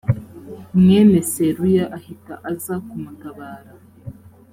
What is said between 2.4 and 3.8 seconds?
aza kumutabara